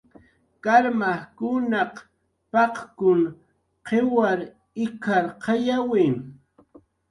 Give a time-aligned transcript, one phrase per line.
[0.63, 1.93] "Karmajkunaq
[2.51, 3.21] paq""kun
[3.87, 4.39] qiwar
[4.85, 6.03] ik""arqayawi"